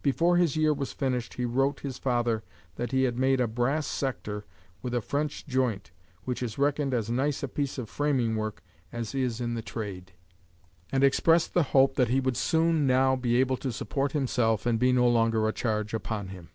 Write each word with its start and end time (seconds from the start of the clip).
Before 0.00 0.38
his 0.38 0.56
year 0.56 0.72
was 0.72 0.94
finished 0.94 1.34
he 1.34 1.44
wrote 1.44 1.80
his 1.80 1.98
father 1.98 2.42
that 2.76 2.90
he 2.90 3.02
had 3.02 3.18
made 3.18 3.38
"a 3.38 3.46
brass 3.46 3.86
sector 3.86 4.46
with 4.80 4.94
a 4.94 5.02
French 5.02 5.46
joint, 5.46 5.90
which 6.24 6.42
is 6.42 6.56
reckoned 6.56 6.94
as 6.94 7.10
nice 7.10 7.42
a 7.42 7.48
piece 7.48 7.76
of 7.76 7.90
framing 7.90 8.34
work 8.34 8.62
as 8.92 9.14
is 9.14 9.42
in 9.42 9.52
the 9.52 9.60
trade," 9.60 10.12
and 10.90 11.04
expressed 11.04 11.52
the 11.52 11.64
hope 11.76 11.96
that 11.96 12.08
he 12.08 12.18
would 12.18 12.38
soon 12.38 12.86
now 12.86 13.14
be 13.14 13.36
able 13.36 13.58
to 13.58 13.70
support 13.70 14.12
himself 14.12 14.64
and 14.64 14.78
be 14.78 14.90
no 14.90 15.06
longer 15.06 15.46
a 15.46 15.52
charge 15.52 15.92
upon 15.92 16.28
him. 16.28 16.48